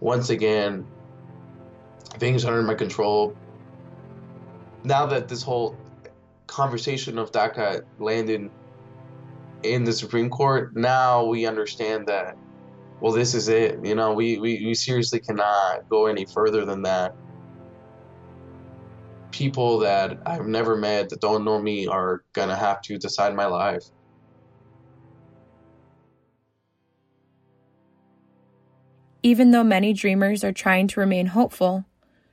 once 0.00 0.30
again 0.30 0.86
things 2.18 2.44
are 2.44 2.48
under 2.48 2.62
my 2.62 2.74
control. 2.74 3.36
Now 4.84 5.06
that 5.06 5.28
this 5.28 5.42
whole 5.42 5.76
conversation 6.52 7.18
of 7.18 7.32
DACA 7.32 7.82
landed 7.98 8.50
in 9.62 9.84
the 9.84 9.92
Supreme 9.92 10.28
Court, 10.28 10.76
now 10.76 11.24
we 11.24 11.46
understand 11.46 12.06
that 12.08 12.36
well 13.00 13.12
this 13.12 13.34
is 13.34 13.48
it. 13.48 13.84
You 13.84 13.94
know, 13.94 14.12
we, 14.12 14.38
we, 14.38 14.64
we 14.64 14.74
seriously 14.74 15.18
cannot 15.18 15.88
go 15.88 16.06
any 16.06 16.26
further 16.26 16.64
than 16.64 16.82
that. 16.82 17.16
People 19.30 19.78
that 19.78 20.18
I've 20.26 20.46
never 20.46 20.76
met 20.76 21.08
that 21.08 21.20
don't 21.20 21.44
know 21.44 21.60
me 21.60 21.86
are 21.86 22.22
gonna 22.34 22.56
have 22.56 22.82
to 22.82 22.98
decide 22.98 23.34
my 23.34 23.46
life. 23.46 23.84
Even 29.22 29.52
though 29.52 29.64
many 29.64 29.92
dreamers 29.92 30.44
are 30.44 30.52
trying 30.52 30.86
to 30.88 31.00
remain 31.00 31.26
hopeful, 31.26 31.86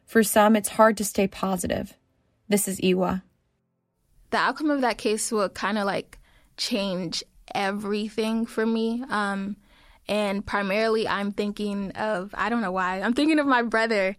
for 0.06 0.24
some 0.24 0.56
it's 0.56 0.70
hard 0.70 0.98
to 0.98 1.06
stay 1.06 1.28
positive. 1.28 1.94
This 2.50 2.68
is 2.68 2.82
Iwa. 2.84 3.24
The 4.32 4.38
outcome 4.38 4.70
of 4.70 4.82
that 4.82 4.98
case 4.98 5.32
will 5.32 5.50
kind 5.50 5.78
of 5.78 5.86
like 5.86 6.20
change 6.58 7.24
everything 7.56 8.46
for 8.46 8.66
me. 8.66 9.04
Um, 9.10 9.58
and 10.08 10.46
primarily, 10.46 11.08
I'm 11.08 11.32
thinking 11.32 11.92
of, 11.92 12.34
I 12.34 12.50
don't 12.50 12.62
know 12.62 12.72
why, 12.72 13.02
I'm 13.02 13.14
thinking 13.14 13.40
of 13.40 13.46
my 13.46 13.62
brother. 13.62 14.16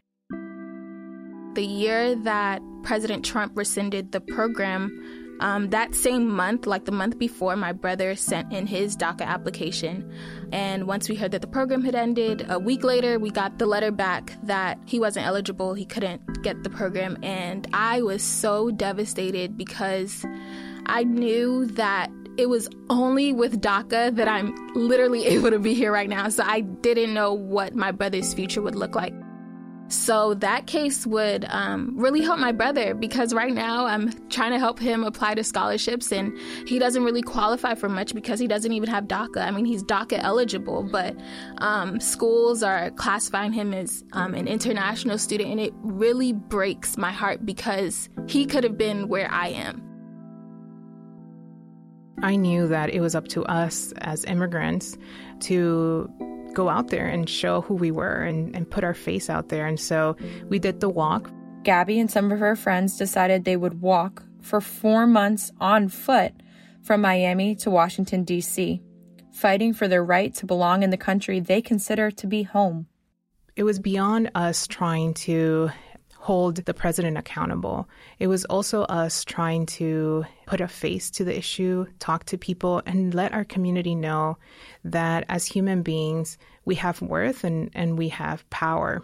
The 1.55 1.65
year 1.65 2.15
that 2.15 2.63
President 2.83 3.25
Trump 3.25 3.57
rescinded 3.57 4.13
the 4.13 4.21
program, 4.21 5.20
um, 5.41 5.71
that 5.71 5.95
same 5.95 6.31
month, 6.31 6.67
like 6.67 6.85
the 6.85 6.93
month 6.93 7.19
before, 7.19 7.57
my 7.57 7.73
brother 7.73 8.15
sent 8.15 8.53
in 8.53 8.67
his 8.67 8.97
DACA 8.97 9.23
application. 9.23 10.11
And 10.53 10.87
once 10.87 11.09
we 11.09 11.17
heard 11.17 11.33
that 11.33 11.41
the 11.41 11.47
program 11.47 11.83
had 11.83 11.95
ended, 11.95 12.47
a 12.49 12.59
week 12.59 12.85
later, 12.85 13.19
we 13.19 13.31
got 13.31 13.59
the 13.59 13.67
letter 13.67 13.91
back 13.91 14.35
that 14.45 14.79
he 14.87 15.01
wasn't 15.01 15.27
eligible, 15.27 15.75
he 15.75 15.87
couldn't 15.87 16.43
get 16.43 16.63
the 16.63 16.71
program. 16.71 17.17
And 17.23 17.67
I 17.73 18.03
was 18.03 18.23
so 18.23 18.71
devastated 18.71 19.57
because 19.57 20.25
I 20.87 21.05
knew 21.05 21.67
that 21.67 22.11
it 22.37 22.49
was 22.49 22.69
only 22.89 23.33
with 23.33 23.61
DACA 23.61 24.15
that 24.17 24.29
I'm 24.29 24.55
literally 24.75 25.27
able 25.35 25.51
to 25.51 25.59
be 25.59 25.75
here 25.75 25.93
right 25.93 26.09
now. 26.09 26.29
So 26.29 26.43
I 26.45 26.61
didn't 26.61 27.15
know 27.15 27.33
what 27.33 27.75
my 27.75 27.93
brother's 27.93 28.35
future 28.35 28.63
would 28.63 28.75
look 28.77 28.95
like. 28.95 29.15
So 29.91 30.35
that 30.35 30.69
case 30.69 31.05
would 31.05 31.45
um, 31.49 31.95
really 31.97 32.23
help 32.23 32.39
my 32.39 32.53
brother 32.53 32.95
because 32.95 33.35
right 33.35 33.53
now 33.53 33.87
I'm 33.87 34.13
trying 34.29 34.53
to 34.53 34.59
help 34.59 34.79
him 34.79 35.03
apply 35.03 35.35
to 35.35 35.43
scholarships 35.43 36.13
and 36.13 36.33
he 36.67 36.79
doesn't 36.79 37.03
really 37.03 37.23
qualify 37.23 37.75
for 37.75 37.89
much 37.89 38.15
because 38.15 38.39
he 38.39 38.47
doesn't 38.47 38.73
even 38.73 38.89
have 38.89 39.05
DACA. 39.05 39.39
I 39.39 39.51
mean, 39.51 39.65
he's 39.65 39.83
DACA 39.83 40.21
eligible, 40.23 40.85
but 40.85 41.17
um, 41.59 41.99
schools 41.99 42.63
are 42.63 42.93
classifying 42.93 43.53
him 43.53 43.75
as 43.75 44.05
um, 44.13 44.35
an 44.35 44.47
international 44.47 45.19
student 45.19 45.51
and 45.51 45.61
it 45.61 45.73
really 45.83 46.33
breaks 46.33 46.97
my 46.97 47.11
heart 47.11 47.45
because 47.45 48.09
he 48.29 48.47
could 48.47 48.63
have 48.63 48.79
been 48.79 49.09
where 49.09 49.29
I 49.29 49.49
am. 49.49 49.83
I 52.23 52.37
knew 52.37 52.69
that 52.69 52.91
it 52.91 53.01
was 53.01 53.17
up 53.17 53.27
to 53.29 53.45
us 53.47 53.93
as 53.99 54.25
immigrants 54.25 54.97
to 55.41 56.09
go 56.55 56.69
out 56.69 56.89
there 56.89 57.07
and 57.07 57.29
show 57.29 57.61
who 57.63 57.75
we 57.75 57.91
were 57.91 58.23
and, 58.23 58.55
and 58.55 58.71
put 58.71 58.85
our 58.85 58.95
face 58.95 59.31
out 59.31 59.49
there. 59.49 59.67
And 59.67 59.79
so 59.79 60.17
we 60.49 60.59
did 60.59 60.81
the 60.81 60.89
walk. 60.89 61.31
Gabby 61.63 62.01
and 62.01 62.11
some 62.11 62.33
of 62.33 62.39
her 62.39 62.57
friends 62.57 62.97
decided 62.97 63.45
they 63.45 63.57
would 63.57 63.81
walk 63.81 64.23
for 64.41 64.61
four 64.61 65.07
months 65.07 65.53
on 65.61 65.89
foot 65.89 66.33
from 66.83 67.03
Miami 67.03 67.55
to 67.57 67.71
Washington, 67.71 68.25
D.C., 68.25 68.81
fighting 69.33 69.73
for 69.75 69.87
their 69.87 70.05
right 70.05 70.35
to 70.35 70.47
belong 70.47 70.83
in 70.83 70.91
the 70.91 70.97
country 70.97 71.41
they 71.41 71.61
consider 71.63 72.11
to 72.11 72.27
be 72.27 72.43
home. 72.43 72.87
It 73.57 73.65
was 73.65 73.79
beyond 73.79 74.31
us 74.35 74.67
trying 74.67 75.15
to 75.15 75.71
hold 76.21 76.57
the 76.57 76.75
president 76.75 77.17
accountable. 77.17 77.89
It 78.19 78.27
was 78.27 78.45
also 78.45 78.83
us 78.83 79.25
trying 79.25 79.65
to 79.81 80.27
put 80.47 80.61
a 80.61 80.69
face 80.69 81.11
to 81.13 81.25
the 81.25 81.37
issue, 81.37 81.87
talk 81.99 82.25
to 82.27 82.37
people, 82.37 82.83
and 82.85 83.15
let 83.15 83.33
our 83.33 83.45
community 83.45 83.95
know 83.95 84.37
that 84.85 85.25
as 85.31 85.47
human 85.47 85.83
beings, 85.83 86.37
we 86.67 86.75
have 86.75 87.01
worth 87.01 87.43
and, 87.43 87.71
and 87.75 87.97
we 87.97 88.11
have 88.11 88.49
power. 88.51 89.03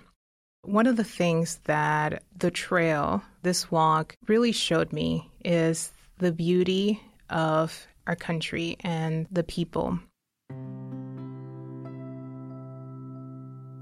One 0.62 0.86
of 0.86 0.96
the 0.96 1.04
things 1.04 1.58
that 1.64 2.22
the 2.36 2.50
trail, 2.50 3.22
this 3.42 3.70
walk, 3.70 4.14
really 4.28 4.52
showed 4.52 4.92
me 4.92 5.30
is 5.42 5.92
the 6.18 6.32
beauty 6.32 7.00
of 7.30 7.86
our 8.06 8.16
country 8.16 8.76
and 8.80 9.26
the 9.30 9.42
people. 9.42 9.98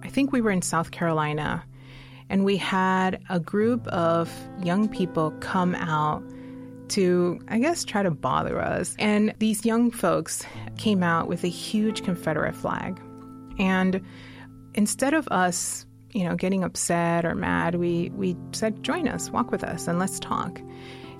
I 0.04 0.08
think 0.08 0.30
we 0.30 0.40
were 0.40 0.52
in 0.52 0.62
South 0.62 0.92
Carolina 0.92 1.64
and 2.30 2.44
we 2.44 2.56
had 2.56 3.22
a 3.28 3.38
group 3.38 3.86
of 3.88 4.32
young 4.62 4.88
people 4.88 5.30
come 5.40 5.74
out 5.74 6.22
to, 6.88 7.40
I 7.48 7.58
guess, 7.58 7.84
try 7.84 8.02
to 8.02 8.10
bother 8.10 8.60
us. 8.60 8.94
And 8.98 9.34
these 9.38 9.64
young 9.64 9.90
folks 9.90 10.44
came 10.76 11.02
out 11.02 11.28
with 11.28 11.44
a 11.44 11.48
huge 11.48 12.02
Confederate 12.04 12.54
flag. 12.54 13.00
And 13.58 14.02
instead 14.74 15.14
of 15.14 15.28
us, 15.28 15.86
you 16.12 16.24
know, 16.24 16.36
getting 16.36 16.62
upset 16.62 17.24
or 17.24 17.34
mad, 17.34 17.76
we, 17.76 18.10
we 18.14 18.36
said, 18.52 18.82
join 18.82 19.08
us, 19.08 19.30
walk 19.30 19.50
with 19.50 19.64
us, 19.64 19.88
and 19.88 19.98
let's 19.98 20.20
talk. 20.20 20.60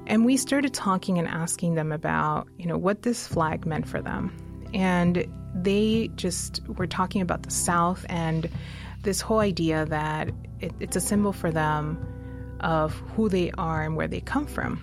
And 0.06 0.24
we 0.24 0.36
started 0.36 0.74
talking 0.74 1.18
and 1.18 1.26
asking 1.26 1.74
them 1.74 1.90
about, 1.90 2.48
you 2.58 2.66
know, 2.66 2.76
what 2.76 3.02
this 3.02 3.26
flag 3.26 3.66
meant 3.66 3.88
for 3.88 4.02
them. 4.02 4.34
And 4.74 5.26
they 5.54 6.10
just 6.16 6.60
were 6.68 6.86
talking 6.86 7.22
about 7.22 7.42
the 7.42 7.50
South 7.50 8.04
and 8.08 8.50
this 9.04 9.20
whole 9.20 9.38
idea 9.38 9.86
that 9.86 10.30
it, 10.60 10.72
it's 10.80 10.96
a 10.96 11.00
symbol 11.00 11.32
for 11.32 11.50
them 11.50 12.04
of 12.60 12.94
who 13.14 13.28
they 13.28 13.50
are 13.52 13.82
and 13.82 13.96
where 13.96 14.08
they 14.08 14.20
come 14.20 14.46
from. 14.46 14.82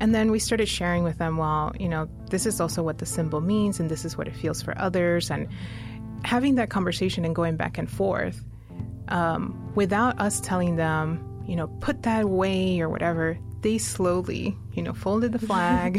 And 0.00 0.14
then 0.14 0.30
we 0.30 0.38
started 0.38 0.68
sharing 0.68 1.04
with 1.04 1.18
them, 1.18 1.36
well, 1.36 1.72
you 1.78 1.88
know, 1.88 2.08
this 2.30 2.46
is 2.46 2.60
also 2.60 2.82
what 2.82 2.98
the 2.98 3.06
symbol 3.06 3.40
means 3.40 3.80
and 3.80 3.90
this 3.90 4.04
is 4.04 4.18
what 4.18 4.28
it 4.28 4.36
feels 4.36 4.60
for 4.62 4.76
others. 4.78 5.30
And 5.30 5.48
having 6.24 6.56
that 6.56 6.68
conversation 6.70 7.24
and 7.24 7.34
going 7.34 7.56
back 7.56 7.78
and 7.78 7.90
forth 7.90 8.44
um, 9.08 9.72
without 9.74 10.20
us 10.20 10.40
telling 10.40 10.76
them, 10.76 11.42
you 11.46 11.56
know, 11.56 11.68
put 11.80 12.02
that 12.02 12.24
away 12.24 12.80
or 12.80 12.88
whatever, 12.88 13.38
they 13.64 13.78
slowly, 13.78 14.56
you 14.74 14.82
know, 14.82 14.92
folded 14.92 15.32
the 15.32 15.38
flag, 15.38 15.98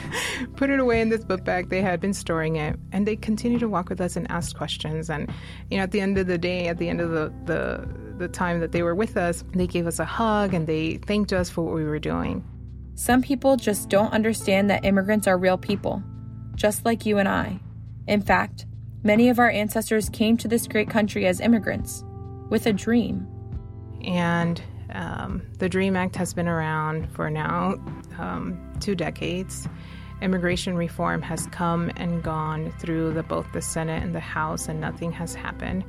put 0.56 0.70
it 0.70 0.78
away 0.78 1.00
in 1.00 1.08
this 1.08 1.24
book 1.24 1.44
bag. 1.44 1.68
They 1.68 1.82
had 1.82 2.00
been 2.00 2.14
storing 2.14 2.54
it, 2.54 2.78
and 2.92 3.06
they 3.06 3.16
continued 3.16 3.60
to 3.60 3.68
walk 3.68 3.88
with 3.88 4.00
us 4.00 4.14
and 4.14 4.30
ask 4.30 4.56
questions. 4.56 5.10
And 5.10 5.28
you 5.70 5.76
know, 5.76 5.82
at 5.82 5.90
the 5.90 6.00
end 6.00 6.18
of 6.18 6.28
the 6.28 6.38
day, 6.38 6.68
at 6.68 6.78
the 6.78 6.88
end 6.88 7.00
of 7.00 7.10
the 7.10 7.32
the, 7.46 8.16
the 8.16 8.28
time 8.28 8.60
that 8.60 8.70
they 8.70 8.84
were 8.84 8.94
with 8.94 9.16
us, 9.16 9.42
they 9.54 9.66
gave 9.66 9.88
us 9.88 9.98
a 9.98 10.04
hug 10.04 10.54
and 10.54 10.68
they 10.68 10.98
thanked 10.98 11.32
us 11.32 11.50
for 11.50 11.62
what 11.62 11.74
we 11.74 11.82
were 11.82 11.98
doing. 11.98 12.44
Some 12.94 13.22
people 13.22 13.56
just 13.56 13.88
don't 13.88 14.12
understand 14.12 14.70
that 14.70 14.84
immigrants 14.84 15.26
are 15.26 15.36
real 15.36 15.58
people, 15.58 16.04
just 16.54 16.84
like 16.84 17.04
you 17.04 17.18
and 17.18 17.28
I. 17.28 17.58
In 18.06 18.22
fact, 18.22 18.66
many 19.02 19.30
of 19.30 19.40
our 19.40 19.50
ancestors 19.50 20.08
came 20.10 20.36
to 20.36 20.46
this 20.46 20.68
great 20.68 20.88
country 20.88 21.26
as 21.26 21.40
immigrants 21.40 22.04
with 22.50 22.66
a 22.66 22.72
dream. 22.72 23.26
And 24.04 24.62
um, 24.92 25.42
the 25.58 25.68
DREAM 25.68 25.96
Act 25.96 26.16
has 26.16 26.34
been 26.34 26.48
around 26.48 27.10
for 27.12 27.30
now 27.30 27.74
um, 28.18 28.58
two 28.80 28.94
decades. 28.94 29.68
Immigration 30.22 30.76
reform 30.76 31.22
has 31.22 31.46
come 31.46 31.90
and 31.96 32.22
gone 32.22 32.72
through 32.78 33.14
the, 33.14 33.22
both 33.22 33.50
the 33.52 33.62
Senate 33.62 34.02
and 34.02 34.14
the 34.14 34.20
House, 34.20 34.68
and 34.68 34.80
nothing 34.80 35.12
has 35.12 35.34
happened. 35.34 35.84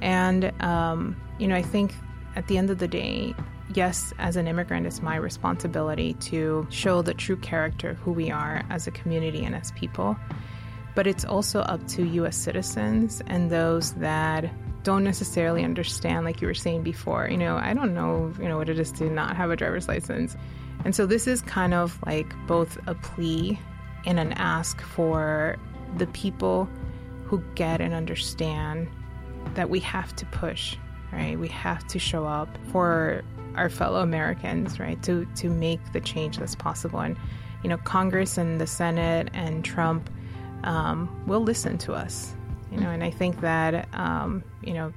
And, 0.00 0.52
um, 0.62 1.20
you 1.38 1.46
know, 1.46 1.56
I 1.56 1.62
think 1.62 1.94
at 2.34 2.48
the 2.48 2.56
end 2.56 2.70
of 2.70 2.78
the 2.78 2.88
day, 2.88 3.34
yes, 3.74 4.12
as 4.18 4.36
an 4.36 4.46
immigrant, 4.48 4.86
it's 4.86 5.02
my 5.02 5.16
responsibility 5.16 6.14
to 6.14 6.66
show 6.70 7.02
the 7.02 7.14
true 7.14 7.36
character 7.36 7.90
of 7.90 7.98
who 7.98 8.12
we 8.12 8.30
are 8.30 8.64
as 8.70 8.86
a 8.86 8.90
community 8.90 9.44
and 9.44 9.54
as 9.54 9.70
people. 9.72 10.16
But 10.94 11.06
it's 11.06 11.24
also 11.24 11.60
up 11.60 11.86
to 11.88 12.04
U.S. 12.04 12.36
citizens 12.36 13.22
and 13.26 13.50
those 13.50 13.92
that 13.94 14.50
don't 14.82 15.04
necessarily 15.04 15.64
understand, 15.64 16.24
like 16.24 16.40
you 16.40 16.46
were 16.46 16.54
saying 16.54 16.82
before. 16.82 17.28
You 17.28 17.36
know, 17.36 17.56
I 17.56 17.72
don't 17.74 17.94
know, 17.94 18.32
you 18.38 18.48
know, 18.48 18.58
what 18.58 18.68
it 18.68 18.78
is 18.78 18.90
to 18.92 19.08
not 19.08 19.36
have 19.36 19.50
a 19.50 19.56
driver's 19.56 19.88
license. 19.88 20.36
And 20.84 20.94
so 20.94 21.06
this 21.06 21.26
is 21.26 21.42
kind 21.42 21.74
of 21.74 21.98
like 22.06 22.34
both 22.46 22.78
a 22.86 22.94
plea 22.94 23.58
and 24.04 24.18
an 24.18 24.32
ask 24.32 24.80
for 24.80 25.56
the 25.96 26.06
people 26.08 26.68
who 27.24 27.42
get 27.54 27.80
and 27.80 27.94
understand 27.94 28.88
that 29.54 29.70
we 29.70 29.80
have 29.80 30.14
to 30.16 30.26
push, 30.26 30.76
right? 31.12 31.38
We 31.38 31.48
have 31.48 31.86
to 31.88 31.98
show 31.98 32.26
up 32.26 32.48
for 32.70 33.22
our 33.54 33.68
fellow 33.68 34.00
Americans, 34.00 34.80
right? 34.80 35.00
To 35.02 35.26
to 35.36 35.48
make 35.48 35.80
the 35.92 36.00
change 36.00 36.38
that's 36.38 36.54
possible. 36.54 37.00
And 37.00 37.16
you 37.62 37.68
know, 37.68 37.76
Congress 37.78 38.38
and 38.38 38.60
the 38.60 38.66
Senate 38.66 39.30
and 39.34 39.64
Trump 39.64 40.10
um, 40.64 41.24
will 41.26 41.42
listen 41.42 41.78
to 41.78 41.92
us. 41.92 42.34
You 42.72 42.80
know, 42.80 42.90
and 42.90 43.04
I 43.04 43.10
think 43.10 43.40
that 43.42 43.86
um, 43.94 44.42
you 44.64 44.72
know 44.72 44.92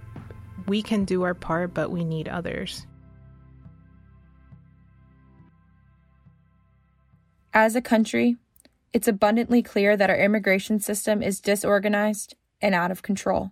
we 0.67 0.81
can 0.81 1.05
do 1.05 1.23
our 1.23 1.33
part, 1.33 1.73
but 1.73 1.91
we 1.91 2.03
need 2.03 2.27
others. 2.27 2.87
As 7.53 7.75
a 7.75 7.81
country, 7.81 8.37
it's 8.93 9.07
abundantly 9.07 9.61
clear 9.61 9.97
that 9.97 10.09
our 10.09 10.17
immigration 10.17 10.79
system 10.79 11.21
is 11.21 11.41
disorganized 11.41 12.35
and 12.61 12.73
out 12.73 12.91
of 12.91 13.01
control. 13.01 13.51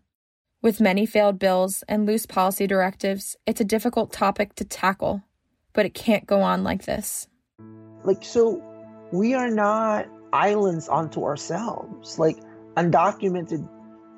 With 0.62 0.80
many 0.80 1.06
failed 1.06 1.38
bills 1.38 1.84
and 1.90 2.06
loose 2.06 2.26
policy 2.26 2.66
directives, 2.66 3.36
it's 3.46 3.60
a 3.60 3.66
difficult 3.66 4.14
topic 4.14 4.56
to 4.56 4.64
tackle, 4.64 5.22
but 5.74 5.86
it 5.86 5.94
can't 5.94 6.26
go 6.26 6.42
on 6.42 6.64
like 6.64 6.86
this. 6.86 7.28
Like, 8.06 8.24
so 8.24 8.64
we 9.12 9.34
are 9.34 9.50
not 9.50 10.08
islands 10.32 10.88
unto 10.88 11.24
ourselves. 11.26 12.18
Like, 12.18 12.38
undocumented 12.78 13.68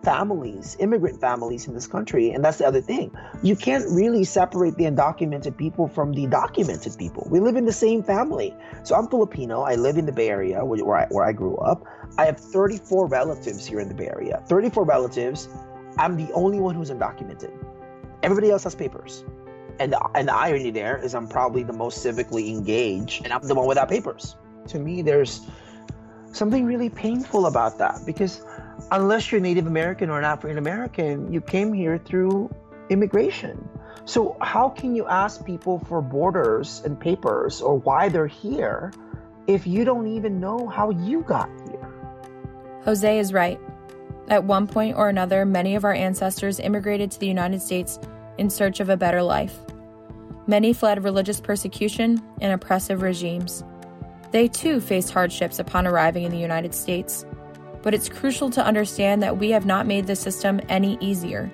families, 0.05 0.77
immigrant 0.79 1.19
families 1.19 1.67
in 1.67 1.73
this 1.73 1.87
country. 1.87 2.29
And 2.29 2.45
that's 2.45 2.59
the 2.59 2.67
other 2.67 2.79
thing. 2.79 3.11
You 3.41 3.55
can't 3.55 3.83
really 3.89 4.23
separate 4.23 4.77
the 4.77 4.85
undocumented 4.85 5.57
people 5.57 5.87
from 5.87 6.13
the 6.13 6.27
documented 6.27 6.97
people. 6.97 7.27
We 7.29 7.39
live 7.39 7.55
in 7.55 7.65
the 7.65 7.73
same 7.73 8.03
family. 8.03 8.55
So 8.83 8.95
I'm 8.95 9.07
Filipino. 9.07 9.61
I 9.61 9.75
live 9.75 9.97
in 9.97 10.05
the 10.05 10.11
Bay 10.13 10.29
Area 10.29 10.63
where 10.63 10.95
I, 10.95 11.07
where 11.07 11.25
I 11.25 11.33
grew 11.33 11.57
up. 11.57 11.83
I 12.17 12.25
have 12.25 12.39
34 12.39 13.07
relatives 13.07 13.65
here 13.65 13.79
in 13.79 13.89
the 13.89 13.95
Bay 13.95 14.07
Area. 14.07 14.41
34 14.47 14.85
relatives 14.85 15.49
I'm 15.97 16.17
the 16.17 16.31
only 16.33 16.59
one 16.59 16.75
who's 16.75 16.91
undocumented. 16.91 17.51
Everybody 18.21 18.51
else 18.51 18.63
has 18.65 18.75
papers. 18.75 19.23
And 19.79 19.93
the, 19.93 20.09
and 20.13 20.27
the 20.27 20.35
irony 20.35 20.71
there 20.71 20.97
is 20.97 21.15
I'm 21.15 21.27
probably 21.27 21.63
the 21.63 21.73
most 21.73 22.05
civically 22.05 22.49
engaged 22.49 23.23
and 23.23 23.33
I'm 23.33 23.45
the 23.47 23.55
one 23.55 23.67
without 23.67 23.89
papers. 23.89 24.35
To 24.67 24.79
me, 24.79 25.01
there's 25.01 25.41
something 26.31 26.65
really 26.65 26.89
painful 26.89 27.45
about 27.45 27.77
that 27.77 28.01
because 28.05 28.43
unless 28.91 29.31
you're 29.31 29.41
Native 29.41 29.67
American 29.67 30.09
or 30.09 30.19
an 30.19 30.25
African 30.25 30.57
American, 30.57 31.31
you 31.31 31.41
came 31.41 31.73
here 31.73 31.97
through 31.97 32.53
immigration. 32.89 33.67
So, 34.05 34.37
how 34.41 34.69
can 34.69 34.95
you 34.95 35.07
ask 35.07 35.45
people 35.45 35.79
for 35.79 36.01
borders 36.01 36.81
and 36.85 36.99
papers 36.99 37.61
or 37.61 37.79
why 37.79 38.09
they're 38.09 38.27
here 38.27 38.93
if 39.47 39.65
you 39.65 39.83
don't 39.83 40.07
even 40.07 40.39
know 40.39 40.67
how 40.67 40.91
you 40.91 41.21
got 41.21 41.49
here? 41.69 41.91
Jose 42.83 43.19
is 43.19 43.33
right. 43.33 43.59
At 44.27 44.43
one 44.43 44.67
point 44.67 44.95
or 44.95 45.09
another, 45.09 45.45
many 45.45 45.75
of 45.75 45.83
our 45.83 45.93
ancestors 45.93 46.59
immigrated 46.59 47.11
to 47.11 47.19
the 47.19 47.27
United 47.27 47.61
States 47.61 47.99
in 48.37 48.49
search 48.49 48.79
of 48.79 48.89
a 48.89 48.97
better 48.97 49.23
life. 49.23 49.57
Many 50.47 50.73
fled 50.73 51.03
religious 51.03 51.39
persecution 51.39 52.21
and 52.41 52.53
oppressive 52.53 53.01
regimes. 53.01 53.63
They 54.31 54.47
too 54.47 54.79
faced 54.79 55.11
hardships 55.11 55.57
upon 55.57 55.87
arriving 55.87 56.23
in 56.23 56.31
the 56.31 56.37
United 56.37 56.75
States. 56.75 57.25
But 57.85 57.93
it's 57.93 58.09
crucial 58.09 58.49
to 58.49 58.65
understand 58.65 59.21
that 59.21 59.37
we 59.37 59.51
have 59.51 59.67
not 59.67 59.85
made 59.85 60.07
the 60.07 60.15
system 60.15 60.59
any 60.69 60.97
easier. 60.99 61.51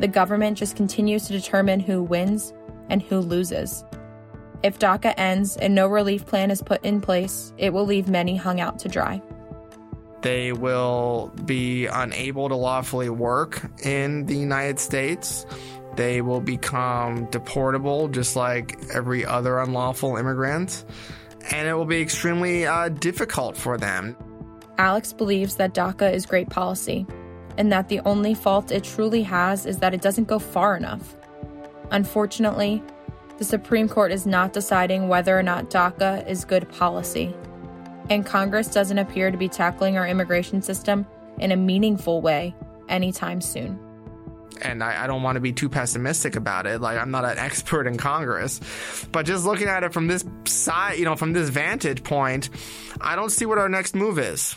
The 0.00 0.08
government 0.08 0.58
just 0.58 0.74
continues 0.74 1.28
to 1.28 1.32
determine 1.32 1.78
who 1.78 2.02
wins 2.02 2.52
and 2.90 3.00
who 3.00 3.20
loses. 3.20 3.84
If 4.64 4.80
DACA 4.80 5.14
ends 5.16 5.56
and 5.56 5.72
no 5.72 5.86
relief 5.86 6.26
plan 6.26 6.50
is 6.50 6.60
put 6.60 6.84
in 6.84 7.00
place, 7.00 7.52
it 7.56 7.72
will 7.72 7.86
leave 7.86 8.08
many 8.08 8.34
hung 8.34 8.60
out 8.60 8.80
to 8.80 8.88
dry. 8.88 9.22
They 10.22 10.50
will 10.50 11.30
be 11.44 11.86
unable 11.86 12.48
to 12.48 12.56
lawfully 12.56 13.08
work 13.08 13.62
in 13.84 14.26
the 14.26 14.34
United 14.34 14.80
States. 14.80 15.46
They 15.94 16.20
will 16.20 16.40
become 16.40 17.28
deportable 17.28 18.10
just 18.10 18.34
like 18.34 18.76
every 18.92 19.24
other 19.24 19.60
unlawful 19.60 20.16
immigrant. 20.16 20.84
And 21.52 21.68
it 21.68 21.74
will 21.74 21.84
be 21.84 22.00
extremely 22.00 22.66
uh, 22.66 22.88
difficult 22.88 23.56
for 23.56 23.78
them. 23.78 24.16
Alex 24.78 25.12
believes 25.12 25.56
that 25.56 25.74
DACA 25.74 26.12
is 26.12 26.26
great 26.26 26.50
policy 26.50 27.06
and 27.56 27.70
that 27.72 27.88
the 27.88 28.00
only 28.00 28.34
fault 28.34 28.72
it 28.72 28.84
truly 28.84 29.22
has 29.22 29.66
is 29.66 29.78
that 29.78 29.94
it 29.94 30.00
doesn't 30.00 30.28
go 30.28 30.38
far 30.38 30.76
enough. 30.76 31.16
Unfortunately, 31.90 32.82
the 33.38 33.44
Supreme 33.44 33.88
Court 33.88 34.12
is 34.12 34.26
not 34.26 34.52
deciding 34.52 35.08
whether 35.08 35.38
or 35.38 35.42
not 35.42 35.70
DACA 35.70 36.26
is 36.28 36.44
good 36.44 36.68
policy 36.70 37.34
and 38.10 38.24
Congress 38.24 38.68
doesn't 38.68 38.98
appear 38.98 39.30
to 39.30 39.36
be 39.36 39.48
tackling 39.48 39.96
our 39.96 40.06
immigration 40.06 40.62
system 40.62 41.06
in 41.38 41.52
a 41.52 41.56
meaningful 41.56 42.20
way 42.20 42.54
anytime 42.88 43.40
soon. 43.40 43.78
And 44.62 44.84
I, 44.84 45.04
I, 45.04 45.06
don't 45.08 45.22
want 45.22 45.34
to 45.34 45.40
be 45.40 45.52
too 45.52 45.68
pessimistic 45.68 46.36
about 46.36 46.66
it. 46.66 46.80
Like, 46.80 46.96
I'm 46.96 47.10
not 47.10 47.24
an 47.24 47.38
expert 47.38 47.88
in 47.88 47.96
Congress. 47.96 48.60
But 49.10 49.26
just 49.26 49.44
looking 49.44 49.66
at 49.66 49.82
it 49.82 49.92
from 49.92 50.06
this 50.06 50.24
side, 50.44 50.98
you 50.98 51.04
know, 51.04 51.16
from 51.16 51.32
this 51.32 51.48
vantage 51.48 52.04
point, 52.04 52.50
I 53.00 53.16
don't 53.16 53.30
see 53.30 53.46
what 53.46 53.58
our 53.58 53.68
next 53.68 53.96
move 53.96 54.18
is. 54.18 54.54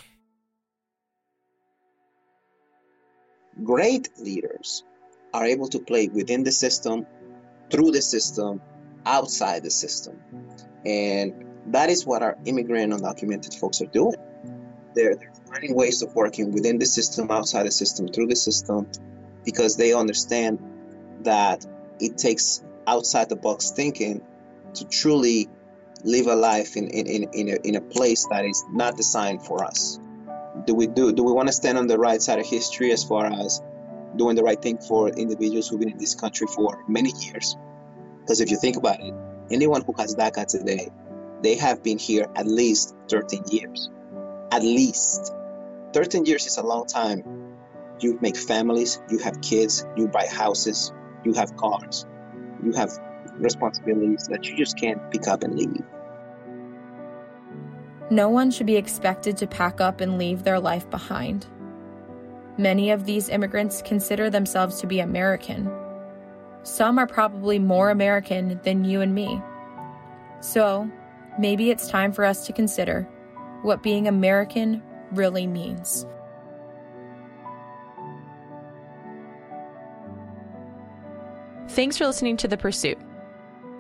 Great 3.64 4.10
leaders 4.20 4.84
are 5.34 5.46
able 5.46 5.68
to 5.70 5.80
play 5.80 6.08
within 6.08 6.44
the 6.44 6.52
system, 6.52 7.06
through 7.70 7.92
the 7.92 8.02
system, 8.02 8.62
outside 9.06 9.64
the 9.64 9.72
system. 9.72 10.20
And 10.86 11.46
that 11.68 11.90
is 11.90 12.06
what 12.06 12.22
our 12.24 12.38
immigrant 12.46 12.94
undocumented 12.94 13.60
folks 13.60 13.82
are 13.82 13.88
doing. 13.88 14.16
They're, 14.94 15.16
they're 15.16 15.34
finding 15.48 15.76
ways 15.76 16.02
of 16.02 16.16
working 16.16 16.52
within 16.52 16.80
the 16.80 16.86
system, 16.86 17.30
outside 17.30 17.66
the 17.68 17.72
system, 17.72 18.08
through 18.08 18.28
the 18.28 18.36
system, 18.36 18.88
because 19.44 19.78
they 19.78 19.94
understand 19.94 20.60
that 21.24 21.66
it 22.00 22.18
takes 22.18 22.64
outside 22.86 23.30
the 23.30 23.36
box 23.36 23.72
thinking 23.72 24.22
to 24.76 24.86
truly 24.86 25.50
live 26.04 26.28
a 26.28 26.36
life 26.36 26.78
in, 26.78 26.88
in, 26.88 27.08
in, 27.08 27.30
in, 27.34 27.50
a, 27.50 27.68
in 27.68 27.76
a 27.76 27.82
place 27.82 28.28
that 28.30 28.46
is 28.46 28.64
not 28.72 28.96
designed 28.96 29.44
for 29.44 29.64
us. 29.64 30.00
Do 30.68 30.76
we 30.76 30.86
do 30.86 31.12
do 31.12 31.24
we 31.24 31.32
want 31.32 31.48
to 31.48 31.54
stand 31.54 31.78
on 31.78 31.88
the 31.88 31.98
right 31.98 32.22
side 32.22 32.40
of 32.40 32.46
history 32.46 32.92
as 32.92 33.04
far 33.04 33.26
as 33.26 33.62
doing 34.16 34.36
the 34.36 34.44
right 34.44 34.62
thing 34.62 34.78
for 34.78 35.10
individuals 35.10 35.68
who've 35.68 35.80
been 35.80 35.92
in 35.92 35.98
this 35.98 36.14
country 36.14 36.48
for 36.48 36.84
many 36.88 37.12
years? 37.26 37.58
Because 38.20 38.42
if 38.42 38.52
you 38.52 38.58
think 38.58 38.78
about 38.78 39.00
it, 39.00 39.14
anyone 39.50 39.82
who 39.82 39.94
has 39.94 40.16
DACA 40.16 40.46
today 40.46 40.92
they 41.42 41.56
have 41.56 41.84
been 41.84 41.98
here 41.98 42.28
at 42.36 42.48
least 42.48 42.96
13 43.10 43.44
years. 43.52 43.90
At 44.52 44.64
least. 44.64 45.34
13 45.94 46.26
years 46.26 46.46
is 46.46 46.58
a 46.58 46.64
long 46.64 46.86
time. 46.86 47.24
You 48.00 48.18
make 48.22 48.38
families, 48.38 49.00
you 49.10 49.20
have 49.20 49.42
kids, 49.42 49.86
you 49.96 50.08
buy 50.08 50.28
houses, 50.28 50.92
you 51.24 51.34
have 51.34 51.56
cars, 51.56 52.06
you 52.64 52.72
have 52.74 52.92
responsibilities 53.36 54.28
that 54.30 54.48
you 54.48 54.56
just 54.58 54.78
can't 54.78 55.12
pick 55.12 55.28
up 55.28 55.44
and 55.44 55.56
leave. 55.56 55.84
No 58.10 58.30
one 58.30 58.52
should 58.52 58.68
be 58.68 58.78
expected 58.78 59.36
to 59.38 59.48
pack 59.48 59.82
up 59.82 60.00
and 60.00 60.18
leave 60.18 60.44
their 60.44 60.60
life 60.60 60.90
behind. 60.90 61.46
Many 62.58 62.90
of 62.92 63.06
these 63.06 63.30
immigrants 63.30 63.82
consider 63.84 64.30
themselves 64.30 64.80
to 64.80 64.88
be 64.88 65.00
American. 65.00 65.70
Some 66.64 66.98
are 66.98 67.08
probably 67.08 67.60
more 67.60 67.90
American 67.90 68.60
than 68.64 68.86
you 68.86 69.02
and 69.02 69.14
me. 69.14 69.42
So, 70.40 70.90
maybe 71.38 71.70
it's 71.70 71.90
time 71.90 72.12
for 72.12 72.26
us 72.26 72.46
to 72.48 72.54
consider 72.54 73.04
what 73.62 73.84
being 73.84 74.08
American 74.08 74.82
really 75.12 75.48
means. 75.48 76.06
Thanks 81.70 81.98
for 81.98 82.08
listening 82.08 82.38
to 82.38 82.48
The 82.48 82.58
Pursuit. 82.58 82.98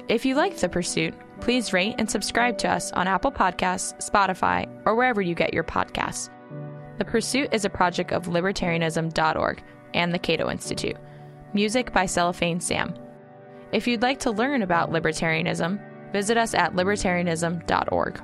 If 0.07 0.25
you 0.25 0.35
like 0.35 0.57
The 0.57 0.69
Pursuit, 0.69 1.13
please 1.41 1.73
rate 1.73 1.95
and 1.97 2.09
subscribe 2.09 2.57
to 2.59 2.69
us 2.69 2.91
on 2.93 3.07
Apple 3.07 3.31
Podcasts, 3.31 3.95
Spotify, 4.09 4.67
or 4.85 4.95
wherever 4.95 5.21
you 5.21 5.35
get 5.35 5.53
your 5.53 5.63
podcasts. 5.63 6.29
The 6.97 7.05
Pursuit 7.05 7.53
is 7.53 7.65
a 7.65 7.69
project 7.69 8.11
of 8.11 8.25
libertarianism.org 8.25 9.63
and 9.93 10.13
the 10.13 10.19
Cato 10.19 10.49
Institute. 10.49 10.97
Music 11.53 11.91
by 11.91 12.05
Cellophane 12.05 12.59
Sam. 12.59 12.93
If 13.71 13.87
you'd 13.87 14.01
like 14.01 14.19
to 14.19 14.31
learn 14.31 14.61
about 14.61 14.91
libertarianism, 14.91 15.79
Visit 16.13 16.37
us 16.37 16.53
at 16.53 16.73
libertarianism.org. 16.73 18.21